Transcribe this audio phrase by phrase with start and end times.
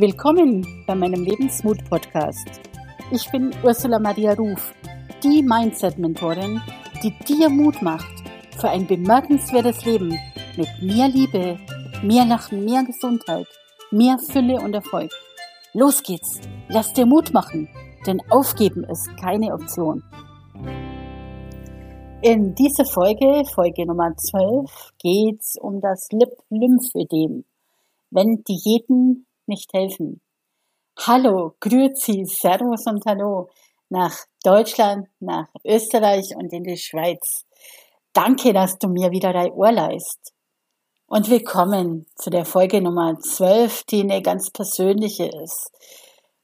[0.00, 2.60] Willkommen bei meinem Lebensmut-Podcast.
[3.10, 4.72] Ich bin Ursula Maria Ruf,
[5.24, 6.60] die Mindset-Mentorin,
[7.02, 8.06] die dir Mut macht
[8.60, 10.16] für ein bemerkenswertes Leben
[10.56, 11.58] mit mehr Liebe,
[12.04, 13.48] mehr Lachen, mehr Gesundheit,
[13.90, 15.10] mehr Fülle und Erfolg.
[15.72, 17.68] Los geht's, lass dir Mut machen,
[18.06, 20.04] denn aufgeben ist keine Option.
[22.22, 27.44] In dieser Folge, Folge Nummer 12, geht's um das Lip-Lymphödem.
[28.10, 30.20] Wenn Diäten nicht helfen.
[30.98, 33.48] Hallo, Grüezi, Servus und Hallo
[33.88, 37.46] nach Deutschland, nach Österreich und in die Schweiz.
[38.12, 40.32] Danke, dass du mir wieder dein Ohr leist.
[41.06, 45.70] Und willkommen zu der Folge Nummer 12, die eine ganz persönliche ist,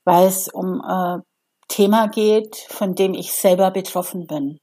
[0.05, 1.23] weil es um ein
[1.69, 4.59] Thema geht, von dem ich selber betroffen bin.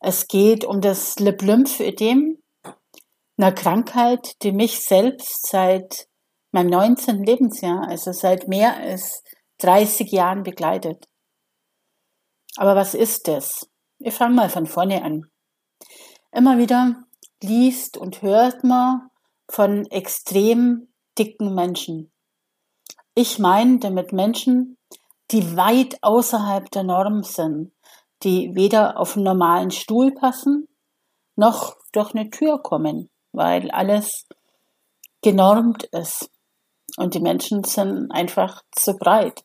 [0.00, 2.38] Es geht um das Lip-Lymphödem,
[3.36, 6.06] einer Krankheit, die mich selbst seit
[6.54, 7.24] meinem 19.
[7.24, 9.22] Lebensjahr, also seit mehr als
[9.58, 11.08] 30 Jahren begleitet.
[12.56, 13.68] Aber was ist das?
[13.98, 15.26] Wir fangen mal von vorne an.
[16.32, 17.04] Immer wieder
[17.42, 19.10] liest und hört man
[19.48, 20.88] von extrem
[21.18, 22.12] dicken Menschen.
[23.14, 24.78] Ich meine damit Menschen,
[25.30, 27.72] die weit außerhalb der Norm sind,
[28.22, 30.68] die weder auf einen normalen Stuhl passen,
[31.36, 34.26] noch durch eine Tür kommen, weil alles
[35.22, 36.30] genormt ist.
[36.96, 39.44] Und die Menschen sind einfach zu breit.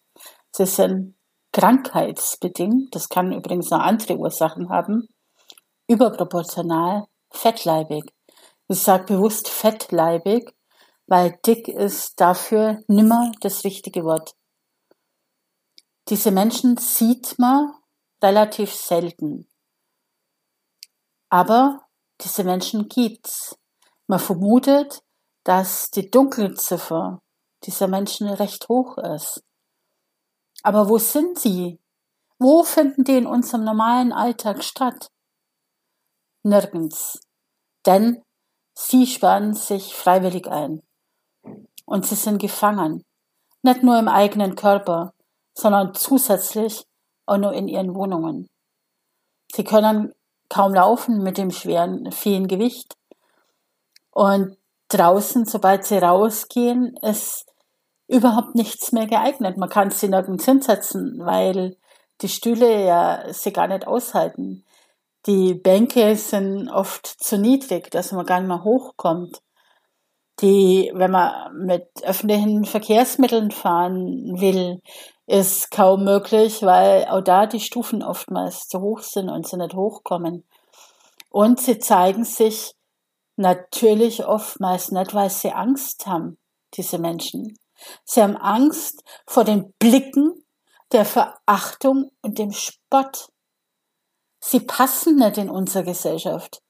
[0.55, 1.15] Sie sind
[1.51, 5.07] krankheitsbedingt, das kann übrigens noch andere Ursachen haben,
[5.87, 8.03] überproportional fettleibig.
[8.67, 10.55] Ich sage bewusst fettleibig,
[11.07, 14.35] weil dick ist dafür nimmer das richtige Wort.
[16.09, 17.73] Diese Menschen sieht man
[18.21, 19.47] relativ selten.
[21.29, 21.85] Aber
[22.21, 23.57] diese Menschen gibt's.
[24.07, 25.03] Man vermutet,
[25.43, 27.21] dass die Dunkelziffer
[27.63, 29.43] dieser Menschen recht hoch ist.
[30.63, 31.79] Aber wo sind sie?
[32.37, 35.09] Wo finden die in unserem normalen Alltag statt?
[36.43, 37.19] Nirgends.
[37.85, 38.23] Denn
[38.73, 40.81] sie sperren sich freiwillig ein.
[41.85, 43.03] Und sie sind gefangen.
[43.61, 45.13] Nicht nur im eigenen Körper,
[45.53, 46.85] sondern zusätzlich
[47.25, 48.47] auch nur in ihren Wohnungen.
[49.53, 50.13] Sie können
[50.49, 52.95] kaum laufen mit dem schweren, vielen Gewicht.
[54.11, 54.57] Und
[54.89, 57.48] draußen, sobald sie rausgehen, ist
[58.09, 59.57] überhaupt nichts mehr geeignet.
[59.57, 61.77] Man kann sie nirgends hinsetzen, weil
[62.21, 64.65] die Stühle ja sie gar nicht aushalten.
[65.27, 69.41] Die Bänke sind oft zu niedrig, dass man gar nicht mehr hochkommt.
[70.41, 74.81] Die, wenn man mit öffentlichen Verkehrsmitteln fahren will,
[75.27, 79.75] ist kaum möglich, weil auch da die Stufen oftmals zu hoch sind und sie nicht
[79.75, 80.45] hochkommen.
[81.29, 82.73] Und sie zeigen sich
[83.35, 86.39] natürlich oftmals nicht, weil sie Angst haben,
[86.73, 87.55] diese Menschen.
[88.03, 90.45] Sie haben Angst vor den Blicken
[90.91, 93.29] der Verachtung und dem Spott.
[94.39, 96.61] Sie passen nicht in unsere Gesellschaft,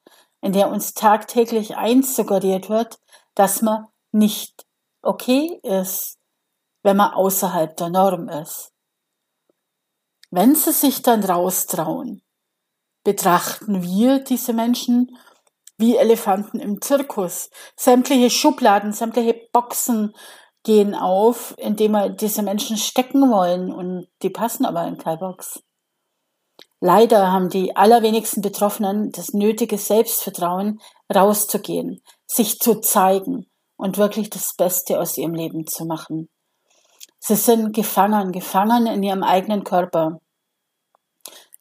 [0.42, 3.00] in der uns tagtäglich eins suggeriert wird,
[3.36, 4.66] dass man nicht
[5.02, 6.18] okay ist,
[6.84, 8.74] wenn man außerhalb der Norm ist.
[10.32, 12.22] Wenn sie sich dann raustrauen,
[13.04, 15.18] betrachten wir diese Menschen
[15.78, 17.50] wie Elefanten im Zirkus.
[17.76, 20.14] Sämtliche Schubladen, sämtliche Boxen
[20.64, 25.64] gehen auf, indem wir diese Menschen stecken wollen und die passen aber in keine Box.
[26.82, 30.80] Leider haben die allerwenigsten Betroffenen das nötige Selbstvertrauen,
[31.14, 36.30] rauszugehen, sich zu zeigen und wirklich das Beste aus ihrem Leben zu machen.
[37.20, 40.20] Sie sind gefangen, gefangen in ihrem eigenen Körper.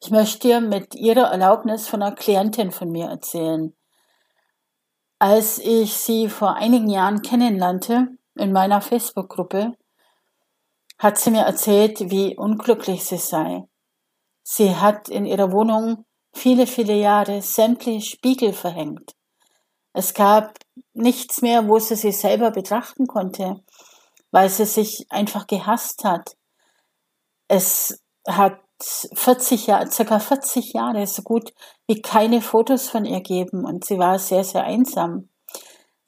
[0.00, 3.75] Ich möchte dir mit Ihrer Erlaubnis von einer Klientin von mir erzählen.
[5.19, 8.06] Als ich sie vor einigen Jahren kennenlernte
[8.38, 9.72] in meiner Facebook-Gruppe,
[10.99, 13.65] hat sie mir erzählt, wie unglücklich sie sei.
[14.43, 16.04] Sie hat in ihrer Wohnung
[16.34, 19.15] viele, viele Jahre sämtliche Spiegel verhängt.
[19.93, 20.59] Es gab
[20.93, 23.62] nichts mehr, wo sie sich selber betrachten konnte,
[24.30, 26.36] weil sie sich einfach gehasst hat.
[27.48, 31.53] Es hat 40 Jahre, circa 40 Jahre, so gut
[31.86, 35.28] wie keine Fotos von ihr geben und sie war sehr, sehr einsam.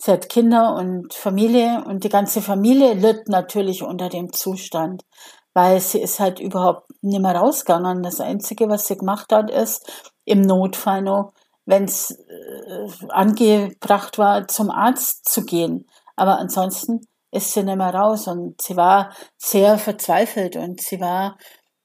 [0.02, 5.04] Sie hat Kinder und Familie und die ganze Familie litt natürlich unter dem Zustand,
[5.52, 8.02] weil sie ist halt überhaupt nicht mehr rausgegangen.
[8.02, 9.92] Das Einzige, was sie gemacht hat, ist
[10.24, 11.34] im Notfall noch,
[11.66, 15.86] wenn es äh, angebracht war, zum Arzt zu gehen.
[16.16, 21.36] Aber ansonsten ist sie nicht mehr raus und sie war sehr verzweifelt und sie war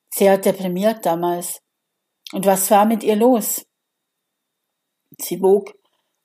[0.09, 1.59] sehr deprimiert damals.
[2.31, 3.65] Und was war mit ihr los?
[5.19, 5.73] Sie wog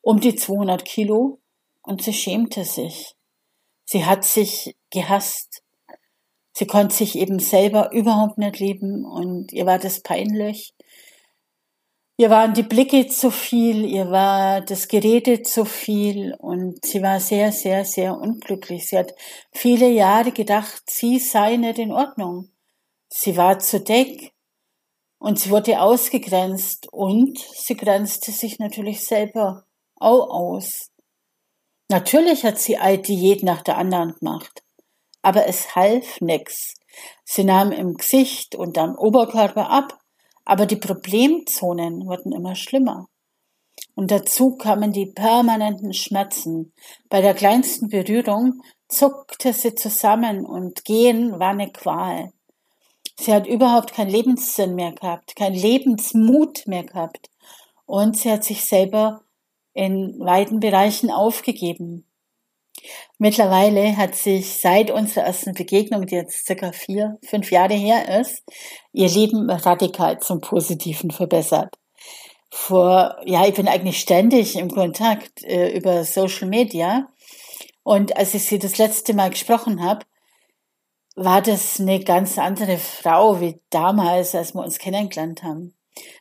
[0.02, 1.39] um die 200 Kilo
[1.82, 3.14] und sie schämte sich.
[3.84, 5.62] Sie hat sich gehasst.
[6.52, 10.74] Sie konnte sich eben selber überhaupt nicht lieben und ihr war das peinlich.
[12.20, 17.18] Ihr waren die Blicke zu viel, ihr war das Gerede zu viel und sie war
[17.18, 18.88] sehr, sehr, sehr unglücklich.
[18.88, 19.14] Sie hat
[19.52, 22.50] viele Jahre gedacht, sie sei nicht in Ordnung.
[23.08, 24.34] Sie war zu dick
[25.18, 29.64] und sie wurde ausgegrenzt und sie grenzte sich natürlich selber
[29.96, 30.90] auch aus.
[31.90, 34.62] Natürlich hat sie eine Diät nach der anderen gemacht,
[35.20, 36.74] aber es half nix.
[37.24, 40.00] Sie nahm im Gesicht und am Oberkörper ab
[40.50, 43.06] aber die Problemzonen wurden immer schlimmer.
[43.94, 46.72] Und dazu kamen die permanenten Schmerzen.
[47.08, 52.32] Bei der kleinsten Berührung zuckte sie zusammen und gehen war eine Qual.
[53.16, 57.30] Sie hat überhaupt keinen Lebenssinn mehr gehabt, keinen Lebensmut mehr gehabt.
[57.86, 59.22] Und sie hat sich selber
[59.72, 62.06] in weiten Bereichen aufgegeben.
[63.18, 68.42] Mittlerweile hat sich seit unserer ersten Begegnung, die jetzt circa vier, fünf Jahre her ist,
[68.92, 71.74] ihr Leben radikal zum Positiven verbessert.
[72.50, 77.08] Vor, ja, ich bin eigentlich ständig im Kontakt äh, über Social Media.
[77.82, 80.04] Und als ich sie das letzte Mal gesprochen habe,
[81.14, 85.74] war das eine ganz andere Frau wie damals, als wir uns kennengelernt haben.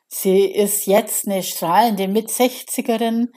[0.07, 3.27] Sie ist jetzt eine strahlende Mit-60erin,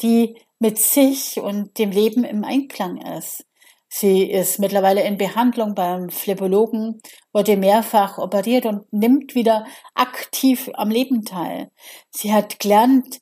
[0.00, 3.44] die mit sich und dem Leben im Einklang ist.
[3.92, 7.00] Sie ist mittlerweile in Behandlung beim Phlebologen,
[7.32, 11.72] wurde mehrfach operiert und nimmt wieder aktiv am Leben teil.
[12.10, 13.20] Sie hat gelernt,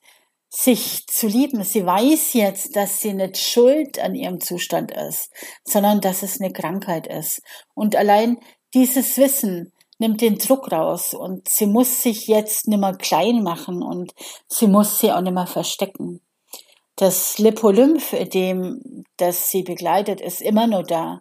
[0.51, 1.63] sich zu lieben.
[1.65, 5.33] Sie weiß jetzt, dass sie nicht schuld an ihrem Zustand ist,
[5.65, 7.43] sondern dass es eine Krankheit ist.
[7.75, 8.39] Und allein
[8.75, 14.15] dieses Wissen nimmt den Druck raus und sie muss sich jetzt nimmer klein machen und
[14.49, 16.21] sie muss sie auch nimmer verstecken.
[16.97, 21.21] Das Lipolymphödem, das sie begleitet, ist immer nur da.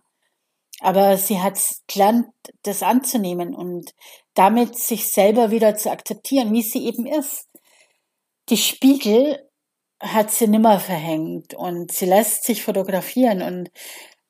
[0.80, 2.28] Aber sie hat gelernt,
[2.64, 3.94] das anzunehmen und
[4.36, 7.48] damit sich selber wieder zu akzeptieren, wie sie eben ist.
[8.50, 9.44] Die Spiegel
[10.00, 13.72] hat sie nimmer verhängt und sie lässt sich fotografieren und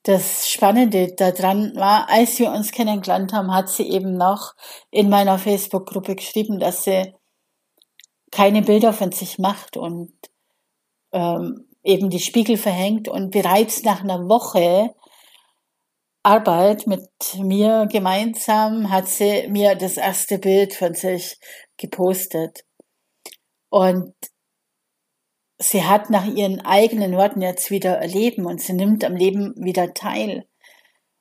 [0.08, 4.56] das Spannende daran war, als wir uns kennengelernt haben, hat sie eben noch
[4.90, 7.14] in meiner Facebook-Gruppe geschrieben, dass sie
[8.32, 10.14] keine Bilder von sich macht und
[11.12, 14.94] ähm, eben die Spiegel verhängt und bereits nach einer Woche
[16.24, 21.40] Arbeit mit mir gemeinsam hat sie mir das erste Bild von sich
[21.78, 22.66] gepostet.
[23.70, 24.14] Und
[25.58, 29.94] sie hat nach ihren eigenen Worten jetzt wieder erleben und sie nimmt am Leben wieder
[29.94, 30.48] teil.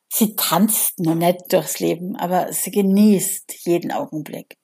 [0.08, 4.56] Sie tanzt noch nicht durchs Leben, aber sie genießt jeden Augenblick.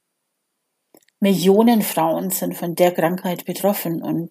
[1.20, 4.30] Millionen Frauen sind von der Krankheit betroffen und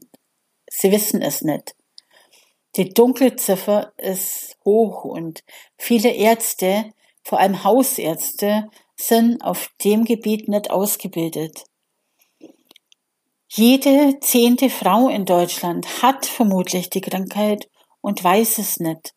[0.73, 1.75] Sie wissen es nicht.
[2.77, 5.43] Die Dunkelziffer ist hoch und
[5.77, 6.91] viele Ärzte,
[7.23, 11.65] vor allem Hausärzte, sind auf dem Gebiet nicht ausgebildet.
[13.53, 17.67] Jede zehnte Frau in Deutschland hat vermutlich die Krankheit
[17.99, 19.11] und weiß es nicht.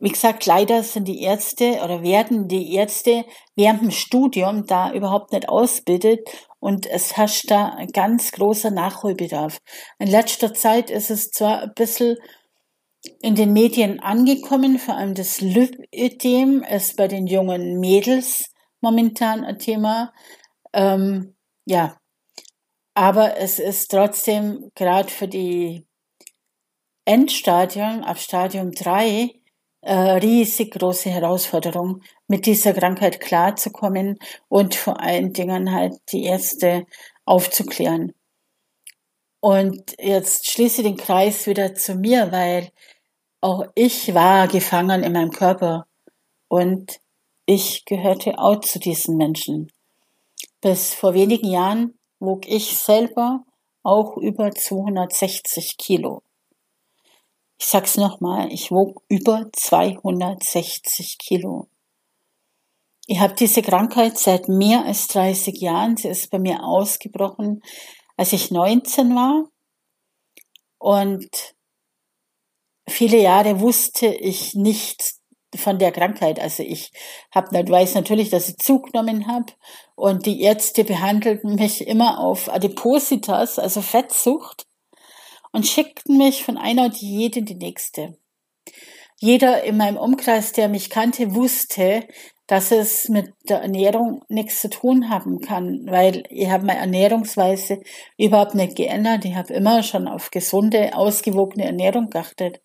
[0.00, 5.30] Wie gesagt, leider sind die Ärzte oder werden die Ärzte während dem Studium da überhaupt
[5.30, 6.28] nicht ausbildet
[6.58, 9.58] und es herrscht da ein ganz großer Nachholbedarf.
[10.00, 12.16] In letzter Zeit ist es zwar ein bisschen
[13.22, 18.50] in den Medien angekommen, vor allem das Lymphödem ist bei den jungen Mädels
[18.80, 20.12] momentan ein Thema.
[20.72, 21.96] Ähm, ja,
[22.94, 25.84] aber es ist trotzdem gerade für die
[27.04, 29.34] Endstadium, ab Stadium 3,
[29.82, 36.86] äh, riesig große Herausforderung, mit dieser Krankheit klarzukommen und vor allen Dingen halt die Ärzte
[37.26, 38.14] aufzuklären.
[39.40, 42.70] Und jetzt schließe ich den Kreis wieder zu mir, weil
[43.42, 45.86] auch ich war gefangen in meinem Körper
[46.48, 47.00] und
[47.44, 49.70] ich gehörte auch zu diesen Menschen.
[50.62, 53.44] Bis vor wenigen Jahren wog ich selber
[53.82, 56.22] auch über 260 Kilo.
[57.58, 61.68] Ich sag's nochmal, ich wog über 260 Kilo.
[63.06, 65.96] Ich habe diese Krankheit seit mehr als 30 Jahren.
[65.96, 67.62] Sie ist bei mir ausgebrochen,
[68.16, 69.44] als ich 19 war.
[70.78, 71.54] Und
[72.88, 75.20] viele Jahre wusste ich nichts
[75.54, 76.40] von der Krankheit.
[76.40, 76.92] Also ich
[77.30, 79.52] hab, weiß natürlich, dass ich zugenommen habe
[79.94, 84.66] und die Ärzte behandelten mich immer auf Adipositas, also Fettsucht
[85.52, 88.18] und schickten mich von einer Diät in die nächste.
[89.20, 92.06] Jeder in meinem Umkreis, der mich kannte, wusste,
[92.46, 97.80] dass es mit der Ernährung nichts zu tun haben kann, weil ich habe meine Ernährungsweise
[98.18, 99.24] überhaupt nicht geändert.
[99.24, 102.60] Ich habe immer schon auf gesunde, ausgewogene Ernährung geachtet.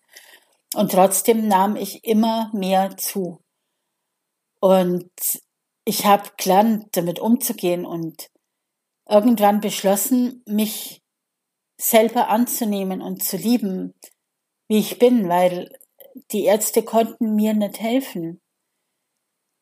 [0.74, 3.38] Und trotzdem nahm ich immer mehr zu.
[4.60, 5.10] Und
[5.90, 8.30] ich habe gelernt, damit umzugehen und
[9.08, 11.02] irgendwann beschlossen, mich
[11.80, 13.94] selber anzunehmen und zu lieben,
[14.68, 15.76] wie ich bin, weil
[16.30, 18.40] die Ärzte konnten mir nicht helfen.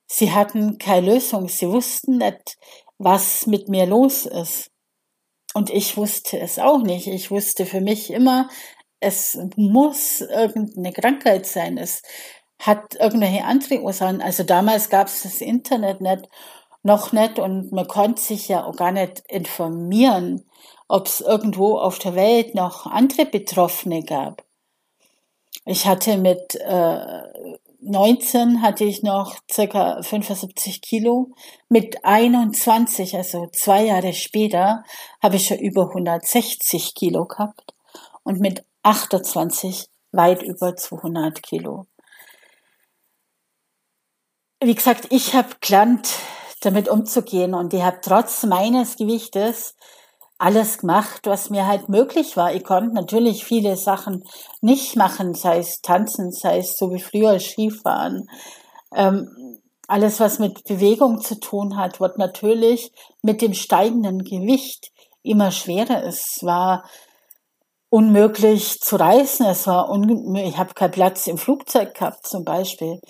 [0.07, 2.59] Sie hatten keine Lösung, sie wussten nicht,
[2.99, 4.71] was mit mir los ist.
[5.55, 7.07] Und ich wusste es auch nicht.
[7.07, 8.51] Ich wusste für mich immer,
[9.01, 11.79] es muss irgendeine Krankheit sein.
[11.79, 12.03] Es
[12.59, 14.21] hat irgendwelche andere Ursachen.
[14.21, 16.29] Also damals gab es das Internet nicht,
[16.83, 20.45] noch nicht und man konnte sich ja auch gar nicht informieren,
[20.89, 24.45] ob es irgendwo auf der Welt noch andere Betroffene gab.
[25.65, 27.23] Ich hatte mit äh,
[27.81, 31.31] 19 hatte ich noch circa 75 Kilo.
[31.69, 34.83] Mit 21, also zwei Jahre später,
[35.23, 37.75] habe ich schon über 160 Kilo gehabt
[38.25, 41.87] und mit 28 weit über 200 Kilo.
[44.61, 46.09] Wie gesagt, ich habe gelernt,
[46.63, 49.77] damit umzugehen und ich habe trotz meines Gewichtes
[50.37, 52.53] alles gemacht, was mir halt möglich war.
[52.53, 54.25] Ich konnte natürlich viele Sachen
[54.61, 58.29] nicht machen, sei es tanzen, sei es so wie früher Skifahren.
[58.93, 62.91] Ähm, alles, was mit Bewegung zu tun hat, wird natürlich
[63.23, 64.91] mit dem steigenden Gewicht
[65.23, 66.03] immer schwerer.
[66.03, 66.85] Es war
[67.91, 69.47] unmöglich zu reisen.
[69.47, 70.49] Es war unmöglich.
[70.49, 73.01] Ich habe keinen Platz im Flugzeug gehabt, zum Beispiel.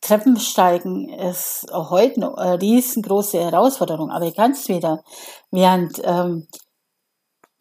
[0.00, 5.02] Treppensteigen ist heute eine riesengroße Herausforderung, aber ich kann es wieder.
[5.50, 6.46] Während ähm,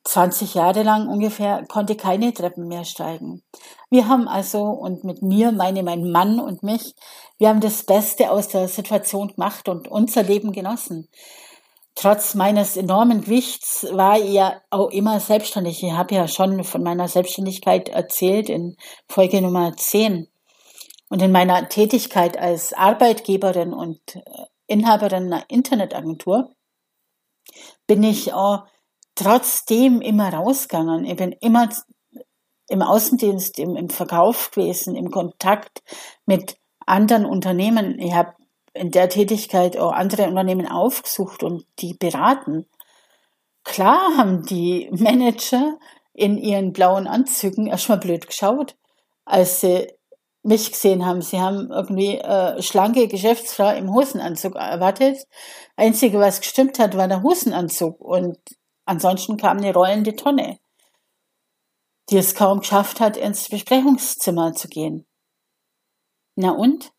[0.06, 3.42] 20 Jahre lang ungefähr konnte keine Treppen mehr steigen.
[3.90, 6.94] Wir haben also, und mit mir meine mein Mann und mich,
[7.38, 11.10] wir haben das Beste aus der Situation gemacht und unser Leben genossen.
[11.96, 15.82] Trotz meines enormen Gewichts war ich ja auch immer selbstständig.
[15.82, 18.76] Ich habe ja schon von meiner Selbstständigkeit erzählt in
[19.08, 20.28] Folge Nummer 10.
[21.16, 24.22] Und in meiner Tätigkeit als Arbeitgeberin und äh,
[24.68, 26.54] Inhaberin einer Internetagentur
[27.88, 28.66] bin ich auch
[29.16, 31.06] trotzdem immer rausgegangen.
[31.06, 31.70] Ich bin immer
[32.68, 35.84] im Außendienst, im, im Verkauf gewesen, im Kontakt
[36.26, 37.98] mit anderen Unternehmen.
[37.98, 38.34] Ich habe
[38.74, 42.66] in der Tätigkeit auch andere Unternehmen aufgesucht und die beraten.
[43.64, 45.78] Klar haben die Manager
[46.12, 48.76] in ihren blauen Anzügen erstmal blöd geschaut,
[49.24, 49.95] als sie
[50.46, 51.22] mich gesehen haben.
[51.22, 55.26] Sie haben irgendwie äh, schlanke Geschäftsfrau im Hosenanzug erwartet.
[55.76, 58.00] Einzige, was gestimmt hat, war der Hosenanzug.
[58.00, 58.38] Und
[58.86, 60.60] Ansonsten kam eine rollende Tonne,
[62.10, 65.08] die es kaum geschafft hat, ins Besprechungszimmer zu gehen.
[66.36, 66.92] Na und?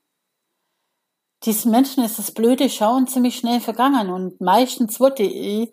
[1.44, 5.70] Diesen Menschen ist das blöde Schauen ziemlich schnell vergangen und meistens wurde ich,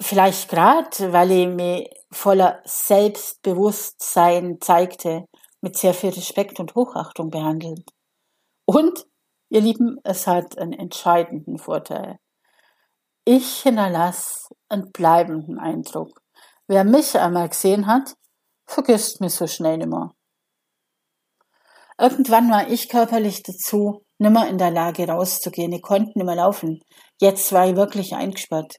[0.00, 5.26] vielleicht gerade, weil ich mich voller Selbstbewusstsein zeigte,
[5.60, 7.90] mit sehr viel Respekt und Hochachtung behandelt.
[8.64, 9.06] Und,
[9.48, 12.18] ihr Lieben, es hat einen entscheidenden Vorteil.
[13.24, 16.20] Ich hinterlasse einen bleibenden Eindruck.
[16.66, 18.14] Wer mich einmal gesehen hat,
[18.66, 20.14] vergisst mich so schnell nimmer.
[21.98, 25.72] Irgendwann war ich körperlich dazu nimmer in der Lage rauszugehen.
[25.72, 26.80] Ich konnte nimmer laufen.
[27.20, 28.76] Jetzt war ich wirklich eingesperrt.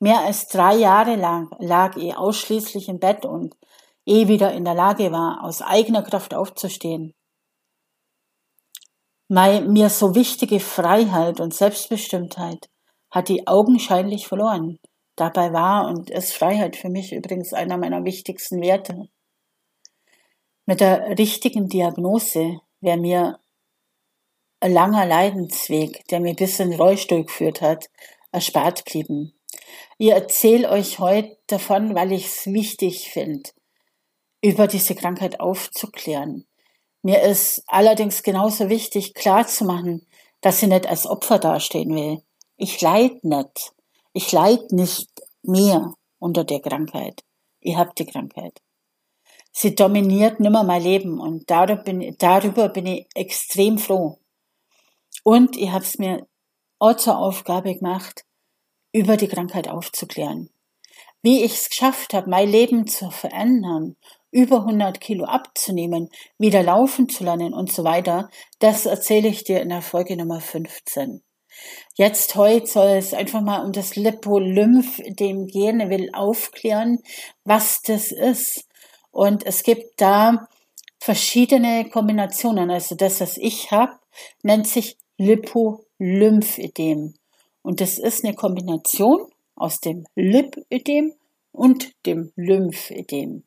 [0.00, 3.54] Mehr als drei Jahre lang lag ich ausschließlich im Bett und
[4.08, 7.14] eh wieder in der Lage war, aus eigener Kraft aufzustehen.
[9.28, 12.70] Meine mir so wichtige Freiheit und Selbstbestimmtheit
[13.10, 14.78] hat die augenscheinlich verloren.
[15.16, 19.08] Dabei war und ist Freiheit für mich übrigens einer meiner wichtigsten Werte.
[20.64, 23.38] Mit der richtigen Diagnose wäre mir
[24.60, 27.90] ein langer Leidensweg, der mir bis in den Rollstuhl geführt hat,
[28.32, 29.34] erspart blieben.
[29.98, 33.50] Ich erzähle euch heute davon, weil ich es wichtig finde,
[34.42, 36.46] über diese Krankheit aufzuklären.
[37.02, 40.06] Mir ist allerdings genauso wichtig, klarzumachen,
[40.40, 42.22] dass sie nicht als Opfer dastehen will.
[42.56, 43.72] Ich leid nicht.
[44.12, 45.08] Ich leid nicht
[45.42, 47.22] mehr unter der Krankheit.
[47.60, 48.60] Ich hab die Krankheit.
[49.52, 54.18] Sie dominiert nimmer mein Leben und darüber bin, darüber bin ich extrem froh.
[55.24, 56.26] Und ich habe es mir
[56.78, 58.24] auch zur Aufgabe gemacht,
[58.92, 60.50] über die Krankheit aufzuklären.
[61.22, 63.96] Wie ich es geschafft habe, mein Leben zu verändern,
[64.30, 69.60] über 100 Kilo abzunehmen, wieder laufen zu lernen und so weiter, das erzähle ich dir
[69.60, 71.22] in der Folge Nummer 15.
[71.94, 75.80] Jetzt heute soll es einfach mal um das Lipolymphödem gehen.
[75.80, 77.00] Er will aufklären,
[77.44, 78.68] was das ist.
[79.10, 80.48] Und es gibt da
[81.00, 82.70] verschiedene Kombinationen.
[82.70, 83.98] Also das, was ich habe,
[84.42, 87.14] nennt sich Lipolymphödem.
[87.62, 91.14] Und das ist eine Kombination aus dem Lipödem
[91.52, 93.42] und dem Lymphödem.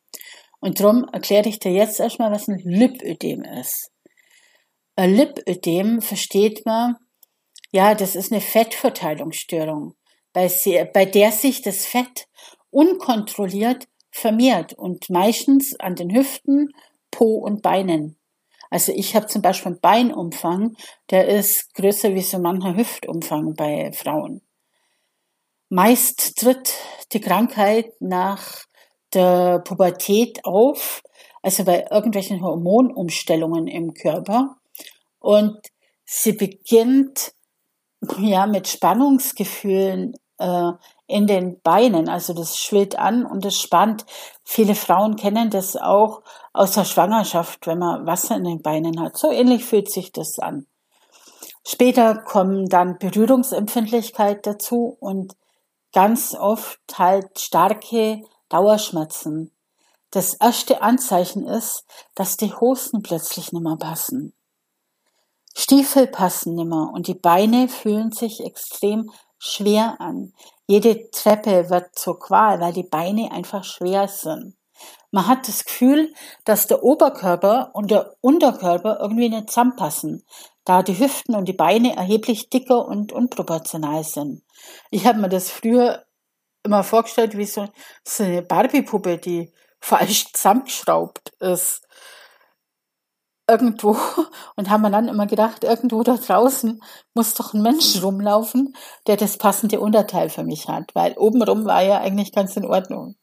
[0.62, 3.90] Und darum erkläre ich dir jetzt erstmal, was ein Lipödem ist.
[4.96, 6.96] Lipödem versteht man,
[7.72, 9.94] ja, das ist eine Fettverteilungsstörung,
[10.32, 10.48] bei,
[10.94, 12.28] bei der sich das Fett
[12.70, 16.68] unkontrolliert vermehrt und meistens an den Hüften,
[17.10, 18.16] Po und Beinen.
[18.70, 20.76] Also ich habe zum Beispiel einen Beinumfang,
[21.10, 24.42] der ist größer wie so mancher Hüftumfang bei Frauen.
[25.70, 26.72] Meist tritt
[27.12, 28.64] die Krankheit nach
[29.14, 31.02] der Pubertät auf,
[31.42, 34.56] also bei irgendwelchen Hormonumstellungen im Körper.
[35.18, 35.58] Und
[36.04, 37.34] sie beginnt
[38.18, 40.72] ja mit Spannungsgefühlen äh,
[41.06, 42.08] in den Beinen.
[42.08, 44.04] Also das schwillt an und es spannt.
[44.44, 49.16] Viele Frauen kennen das auch aus der Schwangerschaft, wenn man Wasser in den Beinen hat.
[49.16, 50.66] So ähnlich fühlt sich das an.
[51.64, 55.36] Später kommen dann Berührungsempfindlichkeit dazu und
[55.92, 59.50] ganz oft halt starke Dauerschmerzen.
[60.10, 64.34] Das erste Anzeichen ist, dass die Hosen plötzlich nicht mehr passen.
[65.56, 70.32] Stiefel passen nimmer und die Beine fühlen sich extrem schwer an.
[70.66, 74.56] Jede Treppe wird zur Qual, weil die Beine einfach schwer sind.
[75.10, 76.12] Man hat das Gefühl,
[76.44, 80.24] dass der Oberkörper und der Unterkörper irgendwie nicht zusammenpassen,
[80.64, 84.42] da die Hüften und die Beine erheblich dicker und unproportional sind.
[84.90, 86.04] Ich habe mir das früher
[86.64, 87.68] immer vorgestellt wie so,
[88.04, 91.82] so eine Barbie-Puppe, die falsch zusammengeschraubt ist
[93.48, 93.96] irgendwo
[94.56, 96.82] und haben wir dann immer gedacht, irgendwo da draußen
[97.14, 98.74] muss doch ein Mensch rumlaufen,
[99.06, 103.16] der das passende Unterteil für mich hat, weil obenrum war ja eigentlich ganz in Ordnung.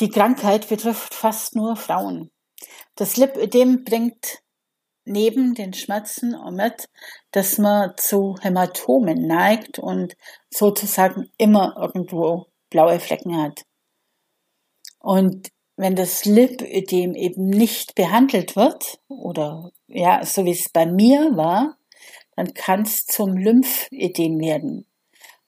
[0.00, 2.30] Die Krankheit betrifft fast nur Frauen.
[2.94, 4.38] Das Lipödem bringt
[5.04, 6.88] neben den Schmerzen mit,
[7.32, 10.16] dass man zu Hämatomen neigt und
[10.50, 13.62] sozusagen immer irgendwo blaue Flecken hat.
[14.98, 21.36] Und wenn das Lipödem eben nicht behandelt wird, oder ja, so wie es bei mir
[21.36, 21.78] war,
[22.36, 24.86] dann kann es zum Lymphödem werden.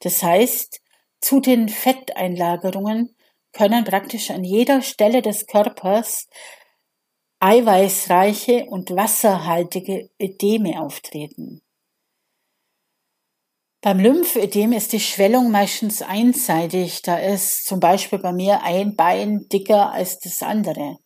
[0.00, 0.80] Das heißt,
[1.20, 3.14] zu den Fetteinlagerungen
[3.52, 6.28] können praktisch an jeder Stelle des Körpers
[7.42, 11.60] eiweißreiche und wasserhaltige Ödeme auftreten.
[13.80, 17.02] Beim Lymphödem ist die Schwellung meistens einseitig.
[17.02, 20.98] Da ist zum Beispiel bei mir ein Bein dicker als das andere.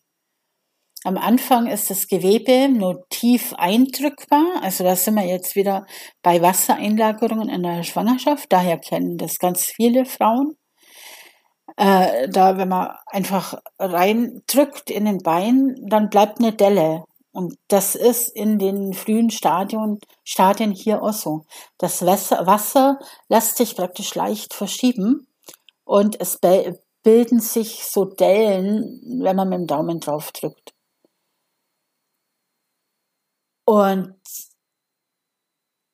[1.04, 4.60] Am Anfang ist das Gewebe nur tief eindrückbar.
[4.60, 5.86] Also da sind wir jetzt wieder
[6.20, 8.52] bei Wassereinlagerungen in der Schwangerschaft.
[8.52, 10.58] Daher kennen das ganz viele Frauen.
[11.76, 17.04] Äh, da, wenn man einfach reindrückt in den Bein, dann bleibt eine Delle.
[17.32, 21.44] Und das ist in den frühen Stadien, Stadien hier auch so.
[21.76, 25.26] Das Wasser, Wasser lässt sich praktisch leicht verschieben
[25.84, 26.38] und es
[27.02, 30.72] bilden sich so Dellen, wenn man mit dem Daumen drauf drückt.
[33.66, 34.14] Und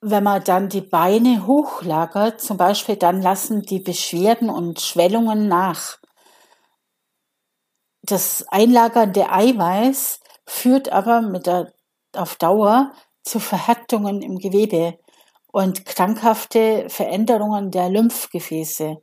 [0.04, 5.98] wenn man dann die Beine hochlagert, zum Beispiel, dann lassen die Beschwerden und Schwellungen nach.
[8.02, 11.72] Das einlagernde Eiweiß führt aber mit der,
[12.16, 14.98] auf Dauer zu Verhärtungen im Gewebe
[15.52, 18.96] und krankhafte Veränderungen der Lymphgefäße.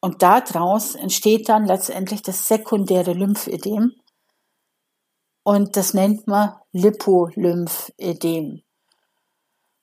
[0.00, 3.96] Und daraus entsteht dann letztendlich das sekundäre Lymphödem.
[5.42, 8.62] Und das nennt man Lipolymphödem.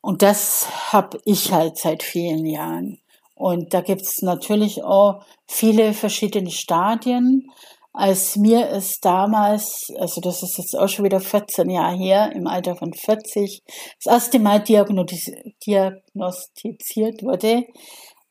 [0.06, 3.00] Und das habe ich halt seit vielen Jahren.
[3.34, 7.50] Und da gibt's natürlich auch viele verschiedene Stadien
[7.96, 12.46] als mir es damals, also das ist jetzt auch schon wieder 14 Jahre her, im
[12.46, 13.64] Alter von 40,
[14.04, 17.64] das erste Mal diagnostiziert wurde,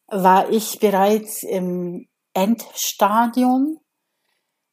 [0.08, 3.78] war ich bereits im Endstadium,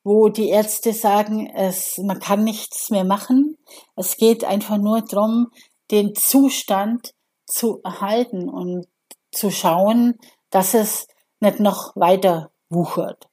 [0.04, 3.58] wo die Ärzte sagen, es, man kann nichts mehr machen.
[3.96, 5.52] Es geht einfach nur darum,
[5.92, 7.14] den Zustand
[7.46, 8.88] zu erhalten und
[9.32, 10.18] zu schauen,
[10.50, 11.08] dass es
[11.40, 13.28] nicht noch weiter wuchert.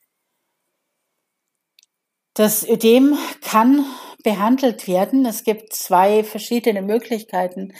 [2.34, 3.84] Das Ödem kann
[4.22, 5.26] behandelt werden.
[5.26, 7.74] Es gibt zwei verschiedene Möglichkeiten,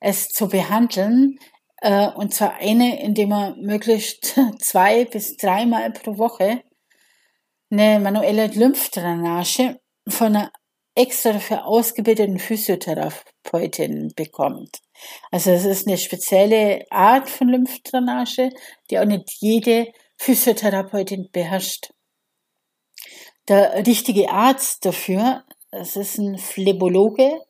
[0.00, 1.38] es zu behandeln.
[1.78, 6.62] Äh, und zwar eine, indem man möglichst zwei bis dreimal pro Woche
[7.70, 10.52] eine manuelle Lymphdrainage von einer
[10.96, 14.80] extra dafür ausgebildeten Physiotherapeutin bekommt.
[15.30, 18.50] Also es ist eine spezielle Art von Lymphdrainage,
[18.90, 21.92] die auch nicht jede Physiotherapeutin beherrscht.
[23.48, 27.40] Der richtige Arzt dafür, das ist ein Phlebologe,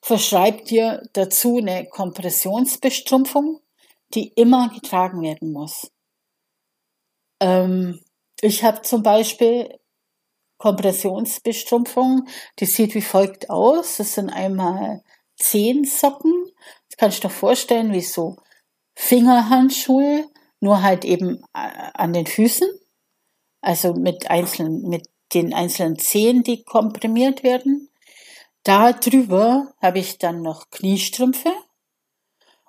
[0.00, 3.60] verschreibt dir dazu eine Kompressionsbestrumpfung,
[4.14, 5.90] die immer getragen werden muss.
[7.40, 8.00] Ähm,
[8.40, 9.78] ich habe zum Beispiel
[10.58, 12.28] Kompressionsbestrumpfung.
[12.58, 13.96] Die sieht wie folgt aus.
[13.96, 15.02] Das sind einmal
[15.36, 16.32] zehn Socken.
[16.88, 18.36] Das kannst du dir vorstellen, wie so
[18.94, 20.28] Fingerhandschuhe,
[20.60, 22.68] nur halt eben äh, an den Füßen.
[23.60, 27.90] Also mit einzelnen, mit den einzelnen Zehen, die komprimiert werden.
[28.62, 31.52] Da drüber habe ich dann noch Kniestrümpfe.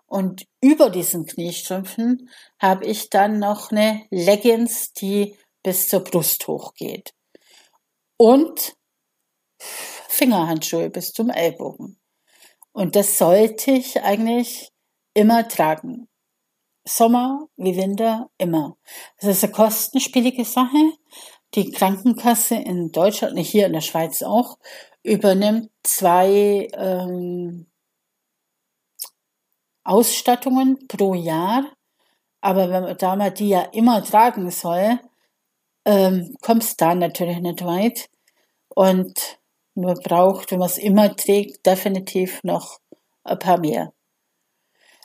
[0.06, 7.14] Und über diesen Kniestrümpfen habe ich dann noch eine Leggings, die bis zur Brust hochgeht.
[8.22, 8.76] Und
[10.10, 11.98] Fingerhandschuhe bis zum Ellbogen.
[12.74, 14.74] Und das sollte ich eigentlich
[15.14, 16.10] immer tragen.
[16.86, 18.78] Sommer wie Winter immer.
[19.22, 20.94] Das ist eine kostenspielige Sache.
[21.56, 24.58] Die Krankenkasse in Deutschland, nicht hier in der Schweiz auch,
[25.02, 27.72] übernimmt zwei ähm,
[29.86, 31.72] Ausstattungen pro Jahr.
[32.42, 35.00] Aber wenn man, da man die ja immer tragen soll,
[35.90, 38.10] ähm, kommst da natürlich nicht weit.
[38.70, 39.40] Und
[39.74, 42.80] man braucht, wenn man es immer trägt, definitiv noch
[43.24, 43.92] ein paar mehr.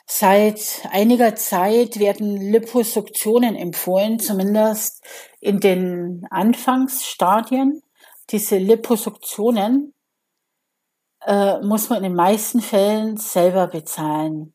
[0.05, 5.03] Seit einiger Zeit werden Liposuktionen empfohlen, zumindest
[5.39, 7.81] in den Anfangsstadien.
[8.29, 9.95] Diese Liposuktionen
[11.25, 14.53] äh, muss man in den meisten Fällen selber bezahlen.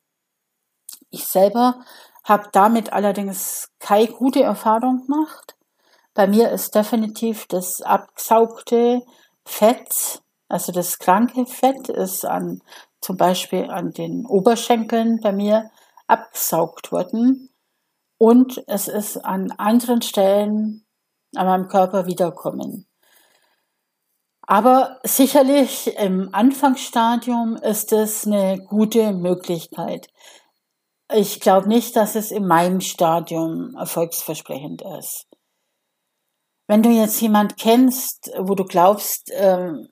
[1.10, 1.84] Ich selber
[2.22, 5.56] habe damit allerdings keine gute Erfahrung gemacht.
[6.20, 9.00] Bei mir ist definitiv das abgesaugte
[9.46, 12.60] Fett, also das kranke Fett, ist an
[13.00, 15.70] zum Beispiel an den Oberschenkeln bei mir
[16.08, 17.48] abgesaugt worden
[18.18, 20.84] und es ist an anderen Stellen
[21.34, 22.86] an meinem Körper wiederkommen.
[24.42, 30.08] Aber sicherlich im Anfangsstadium ist es eine gute Möglichkeit.
[31.14, 35.29] Ich glaube nicht, dass es in meinem Stadium erfolgsversprechend ist.
[36.70, 39.88] Wenn du jetzt jemand kennst, wo du glaubst, ähm,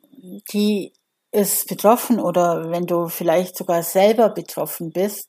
[0.52, 0.92] die
[1.32, 5.28] ist betroffen oder wenn du vielleicht sogar selber betroffen bist,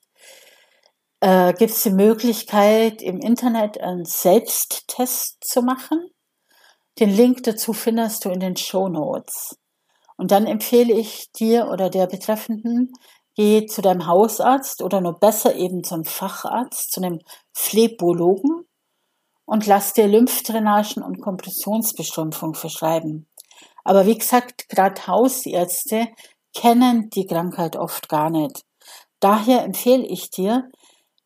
[1.21, 6.12] äh, gibt es die Möglichkeit, im Internet einen Selbsttest zu machen.
[6.99, 9.57] Den Link dazu findest du in den Show Notes.
[10.17, 12.93] Und dann empfehle ich dir oder der Betreffenden,
[13.33, 17.21] geh zu deinem Hausarzt oder nur besser eben zum Facharzt, zu einem
[17.53, 18.68] Phlebologen
[19.49, 23.25] und lass dir Lymphdrainagen und Kompressionsbestrumpfung verschreiben.
[23.83, 26.09] Aber wie gesagt, gerade Hausärzte
[26.53, 28.63] kennen die Krankheit oft gar nicht.
[29.19, 30.69] Daher empfehle ich dir,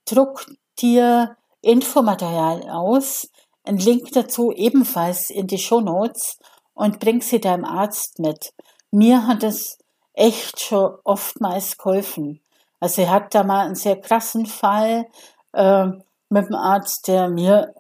[0.06, 0.46] druck
[0.80, 3.28] dir Infomaterial aus,
[3.66, 6.40] ein Link dazu ebenfalls in die Show Notes
[6.74, 8.54] und bring sie deinem Arzt mit.
[8.90, 9.78] Mir hat es
[10.14, 12.40] echt schon oftmals geholfen.
[12.80, 15.08] Also er hat da mal einen sehr krassen Fall
[15.52, 15.88] äh,
[16.30, 17.74] mit dem Arzt, der mir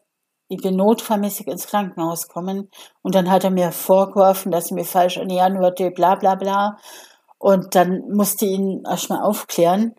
[0.53, 2.69] ich bin notfallmäßig ins Krankenhaus kommen
[3.01, 6.77] und dann hat er mir vorgeworfen, dass ich mir falsch ernähren würde, bla bla bla.
[7.37, 9.95] Und dann musste ich ihn erstmal aufklären.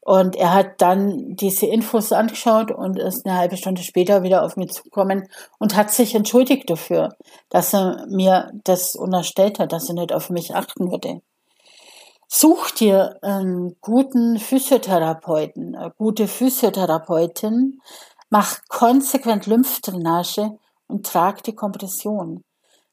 [0.00, 4.56] Und er hat dann diese Infos angeschaut und ist eine halbe Stunde später wieder auf
[4.56, 7.16] mich zugekommen und hat sich entschuldigt dafür,
[7.48, 11.22] dass er mir das unterstellt hat, dass er nicht auf mich achten würde.
[12.28, 17.80] Such dir einen guten Physiotherapeuten, eine gute Physiotherapeutin,
[18.38, 22.44] Mach konsequent Lymphdrainage und trag die Kompression.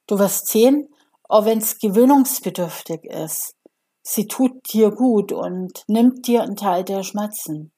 [0.08, 0.88] Du wirst sehen,
[1.28, 3.54] auch wenn es gewöhnungsbedürftig ist,
[4.02, 7.74] sie tut dir gut und nimmt dir einen Teil der Schmerzen.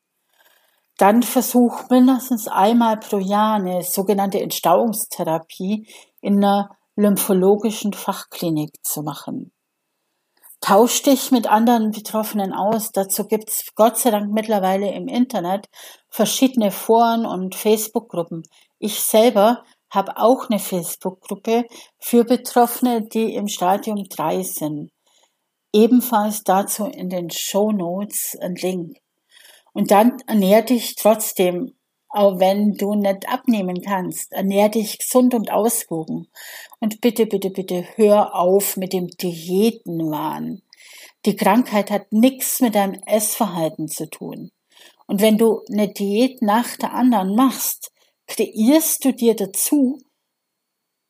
[0.99, 5.87] Dann versuch mindestens einmal pro Jahr eine sogenannte Entstauungstherapie
[6.21, 9.54] in einer lymphologischen Fachklinik zu machen.
[10.65, 12.91] Tausch dich mit anderen Betroffenen aus.
[12.91, 15.67] Dazu gibt's Gott sei Dank mittlerweile im Internet
[16.09, 18.41] verschiedene Foren und Facebook-Gruppen.
[18.79, 21.65] Ich selber habe auch eine Facebook-Gruppe
[21.99, 24.89] für Betroffene, die im Stadium 3 sind.
[25.71, 28.97] Ebenfalls dazu in den Show Notes ein Link.
[29.71, 31.74] Und dann ernähr dich trotzdem,
[32.15, 36.27] auch wenn du nicht abnehmen kannst, ernähr dich gesund und ausgewogen.
[36.79, 40.61] Und bitte, bitte, bitte hör auf mit dem Diätenwahn.
[41.25, 44.51] Die Krankheit hat nichts mit deinem Essverhalten zu tun.
[45.07, 47.91] Und wenn du eine Diät nach der anderen machst,
[48.27, 49.99] kreierst du dir dazu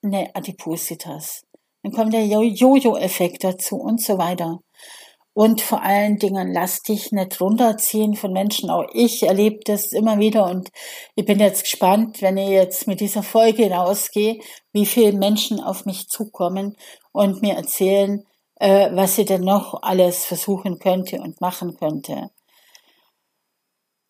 [0.01, 1.45] eine Adipositas.
[1.83, 4.59] Dann kommt der Jojo-Effekt dazu und so weiter.
[5.35, 8.69] Und vor allen Dingen lass dich nicht runterziehen von Menschen.
[8.69, 10.69] Auch ich erlebe das immer wieder und
[11.15, 14.39] ich bin jetzt gespannt, wenn ich jetzt mit dieser Folge rausgehe,
[14.71, 16.77] wie viele Menschen auf mich zukommen
[17.11, 18.23] und mir erzählen,
[18.55, 22.29] äh, was sie denn noch alles versuchen könnte und machen könnte.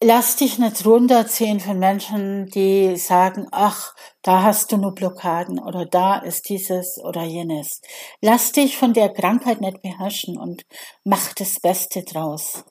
[0.02, 5.86] Lass dich nicht runterziehen von Menschen, die sagen, ach, da hast du nur Blockaden oder
[5.86, 7.82] da ist dieses oder jenes.
[8.22, 10.66] Lass dich von der Krankheit nicht beherrschen und
[11.04, 12.66] mach das Beste draus.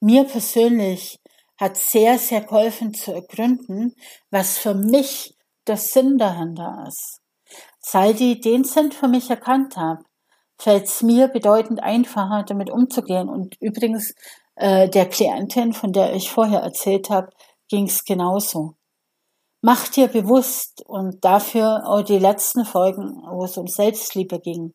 [0.00, 1.20] Mir persönlich
[1.56, 3.94] hat sehr, sehr geholfen zu ergründen,
[4.30, 7.20] was für mich der Sinn dahinter ist.
[7.80, 10.02] Seit ich den Sinn für mich erkannt habe,
[10.58, 13.28] fällt es mir bedeutend einfacher, damit umzugehen.
[13.28, 14.14] Und übrigens
[14.56, 17.30] äh, der Klientin, von der ich vorher erzählt habe,
[17.68, 18.74] ging es genauso.
[19.62, 24.74] Mach dir bewusst und dafür auch die letzten Folgen, wo es um Selbstliebe ging,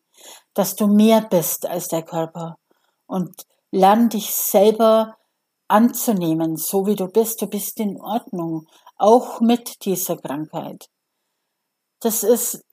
[0.52, 2.58] dass du mehr bist als der Körper
[3.06, 5.16] und lern dich selber
[5.68, 7.40] anzunehmen, so wie du bist.
[7.40, 8.66] Du bist in Ordnung,
[8.96, 10.88] auch mit dieser Krankheit.
[12.00, 12.64] Das ist,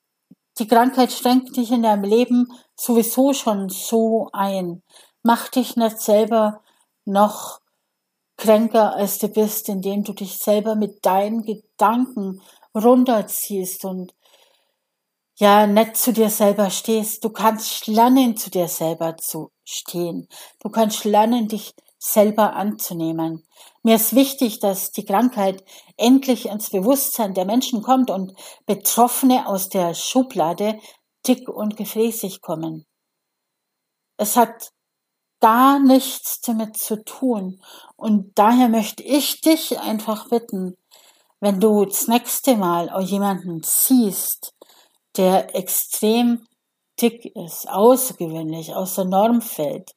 [0.58, 4.82] die Krankheit schränkt dich in deinem Leben sowieso schon so ein.
[5.22, 6.62] Mach dich nicht selber
[7.08, 7.60] noch
[8.38, 12.42] kränker, als du bist, indem du dich selber mit deinen Gedanken
[12.76, 14.14] runterziehst und
[15.40, 17.24] ja, nicht zu dir selber stehst.
[17.24, 20.28] Du kannst lernen, zu dir selber zu stehen.
[20.60, 23.46] Du kannst lernen, dich selber anzunehmen.
[23.84, 25.64] Mir ist wichtig, dass die Krankheit
[25.96, 28.34] endlich ins Bewusstsein der Menschen kommt und
[28.66, 30.80] Betroffene aus der Schublade
[31.28, 32.86] dick und gefräßig kommen.
[34.18, 34.72] Es hat
[35.40, 37.62] gar nichts damit zu tun.
[37.96, 40.78] Und daher möchte ich dich einfach bitten,
[41.40, 44.54] wenn du das nächste Mal jemanden siehst,
[45.18, 46.48] der extrem
[47.00, 49.94] dick ist, außergewöhnlich, aus der Norm fällt,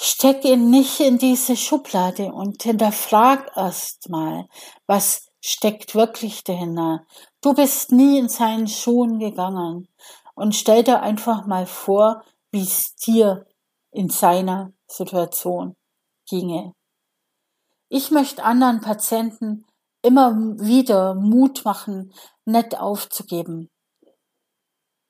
[0.00, 4.48] steck ihn nicht in diese Schublade und hinterfrag erst mal,
[4.86, 7.04] was steckt wirklich dahinter.
[7.40, 9.88] Du bist nie in seinen Schuhen gegangen
[10.34, 13.46] und stell dir einfach mal vor, wie es dir
[13.90, 15.76] in seiner Situation
[16.28, 16.72] ginge.
[17.88, 19.66] Ich möchte anderen Patienten
[20.02, 22.12] immer wieder Mut machen,
[22.44, 23.68] nicht aufzugeben.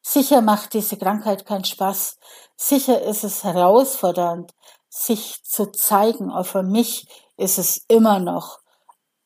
[0.02, 2.18] Sicher macht diese Krankheit keinen Spaß.
[2.56, 4.52] Sicher ist es herausfordernd,
[4.88, 6.30] sich zu zeigen.
[6.30, 8.60] Auch für mich ist es immer noch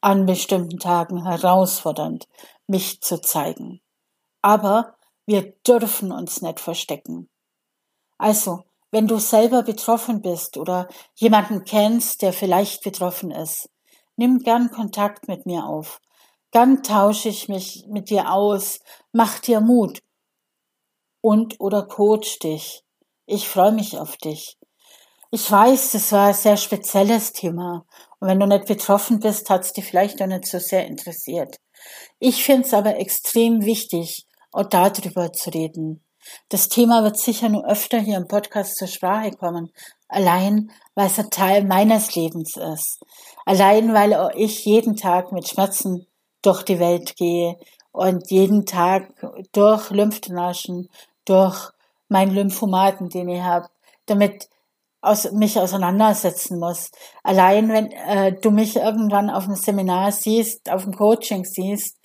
[0.00, 2.26] an bestimmten Tagen herausfordernd,
[2.66, 3.80] mich zu zeigen.
[4.42, 4.96] Aber
[5.26, 7.30] wir dürfen uns nicht verstecken.
[8.24, 13.68] Also, wenn du selber betroffen bist oder jemanden kennst, der vielleicht betroffen ist,
[14.16, 16.00] nimm gern Kontakt mit mir auf.
[16.50, 18.80] Dann tausche ich mich mit dir aus,
[19.12, 20.02] mach dir Mut
[21.20, 22.82] und oder coach dich.
[23.26, 24.56] Ich freue mich auf dich.
[25.30, 27.84] Ich weiß, das war ein sehr spezielles Thema.
[28.20, 31.60] Und wenn du nicht betroffen bist, hat es dich vielleicht auch nicht so sehr interessiert.
[32.20, 36.03] Ich finde es aber extrem wichtig, auch darüber zu reden.
[36.48, 39.72] Das Thema wird sicher nur öfter hier im Podcast zur Sprache kommen.
[40.08, 43.02] Allein, weil es ein Teil meines Lebens ist.
[43.44, 46.06] Allein, weil auch ich jeden Tag mit Schmerzen
[46.42, 47.56] durch die Welt gehe
[47.92, 49.12] und jeden Tag
[49.52, 50.88] durch Lymphdrainagen,
[51.24, 51.70] durch
[52.08, 53.68] meinen Lymphomaten, den ich habe,
[54.06, 54.48] damit
[55.00, 56.90] aus, mich auseinandersetzen muss.
[57.22, 61.98] Allein wenn äh, du mich irgendwann auf dem Seminar siehst, auf dem Coaching siehst,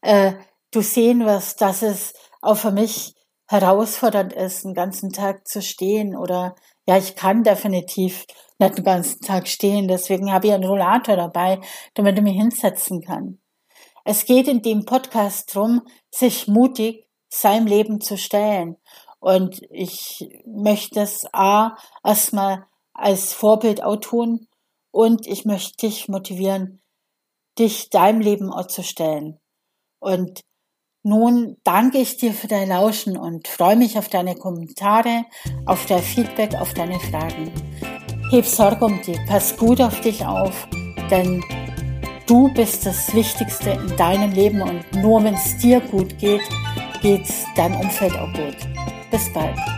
[0.00, 0.32] äh,
[0.70, 3.14] du sehen wirst, dass es auch für mich
[3.48, 6.54] herausfordernd ist, einen ganzen Tag zu stehen oder
[6.86, 8.26] ja, ich kann definitiv
[8.58, 11.60] nicht den ganzen Tag stehen, deswegen habe ich einen Rollator dabei,
[11.94, 13.38] damit ich mich hinsetzen kann.
[14.04, 18.76] Es geht in dem Podcast darum, sich mutig seinem Leben zu stellen.
[19.20, 24.48] Und ich möchte es A, erstmal als Vorbild auch tun
[24.90, 26.80] und ich möchte dich motivieren,
[27.58, 29.38] dich deinem Leben auch zu stellen.
[29.98, 30.40] Und
[31.08, 35.24] nun danke ich dir für dein Lauschen und freue mich auf deine Kommentare,
[35.64, 37.50] auf dein Feedback, auf deine Fragen.
[38.30, 40.68] Heb Sorge um dich, pass gut auf dich auf,
[41.10, 41.42] denn
[42.26, 46.42] du bist das Wichtigste in deinem Leben und nur wenn es dir gut geht,
[47.00, 48.56] geht's deinem Umfeld auch gut.
[49.10, 49.77] Bis bald.